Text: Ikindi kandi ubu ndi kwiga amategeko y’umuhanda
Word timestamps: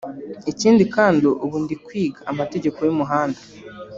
Ikindi 0.51 0.83
kandi 0.95 1.27
ubu 1.43 1.57
ndi 1.63 1.75
kwiga 1.85 2.19
amategeko 2.31 2.79
y’umuhanda 2.87 3.39